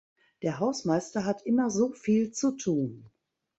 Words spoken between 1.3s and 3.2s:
immer so viel zu tun.